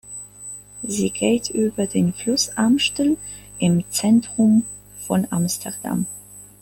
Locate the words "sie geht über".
0.81-1.85